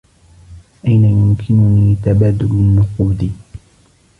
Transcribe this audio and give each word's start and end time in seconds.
أين 0.87 1.03
يمكننى 1.05 1.95
تبادل 1.95 2.45
النقود؟ 2.51 3.31